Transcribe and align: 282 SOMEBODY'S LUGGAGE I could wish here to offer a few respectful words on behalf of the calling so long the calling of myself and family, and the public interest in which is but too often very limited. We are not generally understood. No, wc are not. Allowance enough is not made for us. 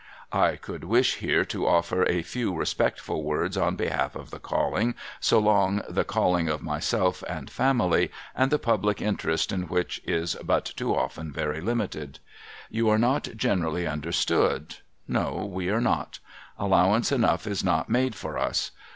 282 0.31 0.63
SOMEBODY'S 0.63 0.63
LUGGAGE 0.63 0.63
I 0.63 0.65
could 0.65 0.89
wish 0.89 1.15
here 1.17 1.45
to 1.45 1.67
offer 1.67 2.03
a 2.07 2.23
few 2.23 2.55
respectful 2.55 3.21
words 3.23 3.55
on 3.55 3.75
behalf 3.75 4.15
of 4.15 4.31
the 4.31 4.39
calling 4.39 4.95
so 5.19 5.37
long 5.37 5.83
the 5.87 6.03
calling 6.03 6.47
of 6.49 6.63
myself 6.63 7.23
and 7.29 7.51
family, 7.51 8.09
and 8.33 8.49
the 8.49 8.57
public 8.57 8.99
interest 8.99 9.51
in 9.51 9.67
which 9.67 10.01
is 10.03 10.33
but 10.43 10.65
too 10.65 10.95
often 10.95 11.31
very 11.31 11.61
limited. 11.61 12.17
We 12.71 12.89
are 12.89 12.97
not 12.97 13.27
generally 13.37 13.85
understood. 13.85 14.77
No, 15.07 15.47
wc 15.53 15.71
are 15.71 15.81
not. 15.81 16.17
Allowance 16.57 17.11
enough 17.11 17.45
is 17.45 17.63
not 17.63 17.87
made 17.87 18.15
for 18.15 18.39
us. 18.39 18.71